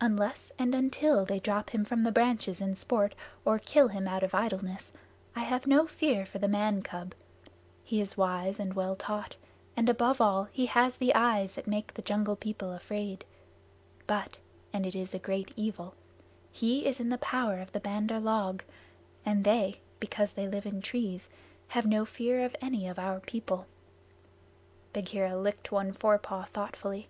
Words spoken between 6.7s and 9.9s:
cub. He is wise and well taught, and